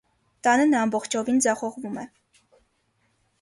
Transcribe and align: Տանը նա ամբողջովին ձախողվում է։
Տանը 0.45 0.63
նա 0.69 0.79
ամբողջովին 0.85 1.37
ձախողվում 1.47 2.01
է։ 2.05 2.07